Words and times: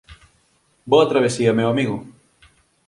Boa 0.91 1.09
travesía, 1.11 1.55
meu 1.57 1.67
amigo! 1.73 1.97